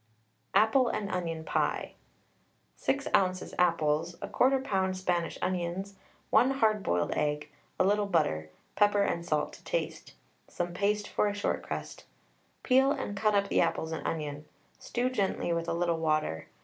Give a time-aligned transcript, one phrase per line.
[0.55, 1.93] APPLE AND ONION PIE.
[2.75, 3.53] 6 oz.
[3.59, 4.95] apples, 1/4 lb.
[4.95, 5.93] Spanish onions,
[6.31, 10.15] 1 hard boiled egg, a little butter, pepper and salt to taste,
[10.47, 12.05] some paste for a short crust.
[12.63, 14.45] Peel and cut up the apples and onion,
[14.79, 16.47] stew gently with a little water.